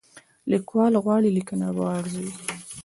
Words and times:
لیکوال 0.51 0.93
غواړي 1.03 1.29
لیکنه 1.37 1.67
وارزوي. 1.77 2.31